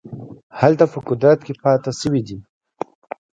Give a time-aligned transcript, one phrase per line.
[0.59, 2.37] هلته په قدرت کې پاته شوي دي.